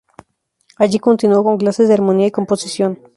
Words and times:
Allí 0.77 0.97
continuó 0.97 1.43
con 1.43 1.59
clases 1.59 1.87
de 1.87 1.93
armonía 1.93 2.25
y 2.25 2.31
composición. 2.31 2.97